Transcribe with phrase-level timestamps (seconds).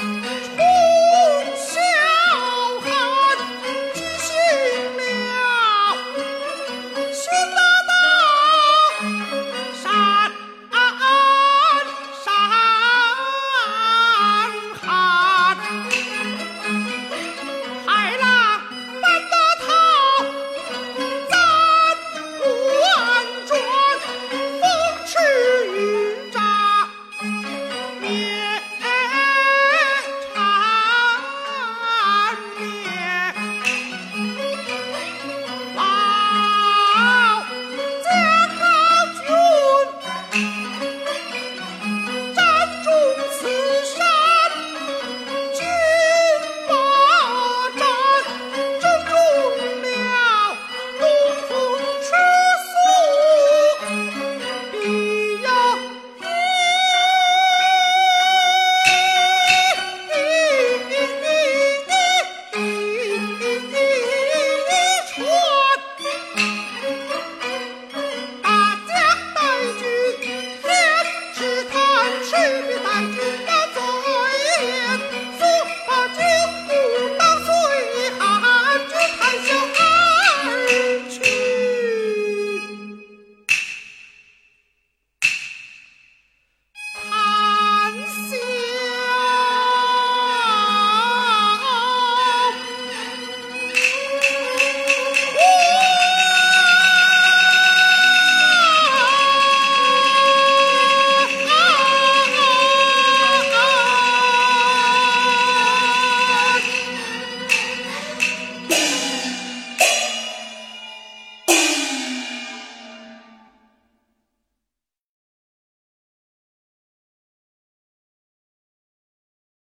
[0.00, 0.77] Uh!